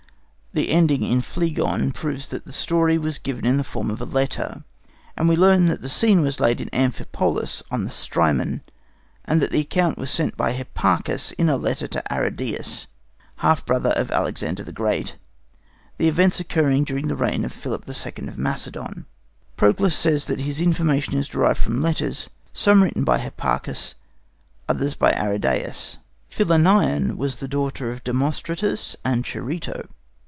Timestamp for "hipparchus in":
10.51-11.47